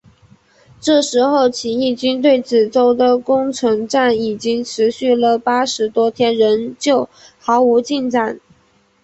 [0.81, 8.39] 这时候起义军对梓州的攻城战已经持续了八十多天仍旧毫无进展。